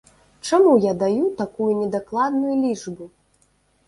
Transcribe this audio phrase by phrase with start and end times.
[0.47, 3.09] Чаму я даю такую недакладную лічбу?